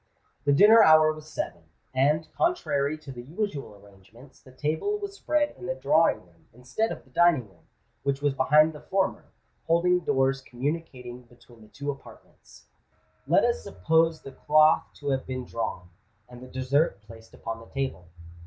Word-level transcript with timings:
The 0.45 0.51
dinner 0.51 0.81
hour 0.81 1.13
was 1.13 1.29
seven; 1.29 1.61
and, 1.93 2.27
contrary 2.33 2.97
to 2.97 3.11
the 3.11 3.21
usual 3.21 3.75
arrangements, 3.75 4.41
the 4.41 4.51
table 4.51 4.97
was 4.97 5.13
spread 5.13 5.53
in 5.59 5.67
the 5.67 5.75
drawing 5.75 6.25
room, 6.25 6.47
instead 6.55 6.91
of 6.91 7.03
the 7.03 7.11
dining 7.11 7.47
room, 7.47 7.67
which 8.01 8.19
was 8.19 8.33
behind 8.33 8.73
the 8.73 8.79
former, 8.79 9.25
folding 9.67 9.99
doors 9.99 10.41
communicating 10.41 11.21
between 11.25 11.61
the 11.61 11.67
two 11.67 11.91
apartments. 11.91 12.65
Let 13.27 13.43
us 13.45 13.61
suppose 13.61 14.21
the 14.23 14.31
cloth 14.31 14.85
to 14.95 15.11
have 15.11 15.27
been 15.27 15.45
drawn, 15.45 15.89
and 16.27 16.41
the 16.41 16.47
dessert 16.47 17.03
placed 17.03 17.35
upon 17.35 17.59
the 17.59 17.67
table. 17.67 18.07